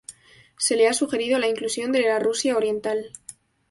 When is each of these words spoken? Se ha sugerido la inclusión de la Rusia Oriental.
Se 0.57 0.87
ha 0.87 0.93
sugerido 0.93 1.37
la 1.37 1.47
inclusión 1.47 1.91
de 1.91 2.01
la 2.01 2.17
Rusia 2.17 2.57
Oriental. 2.57 3.11